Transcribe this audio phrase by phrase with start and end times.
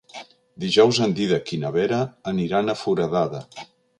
[0.63, 2.01] Dijous en Dídac i na Vera
[2.33, 3.45] aniran a Foradada.